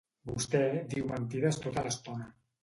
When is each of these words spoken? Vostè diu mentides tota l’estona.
Vostè 0.29 0.61
diu 0.93 1.05
mentides 1.11 1.61
tota 1.67 1.85
l’estona. 1.89 2.29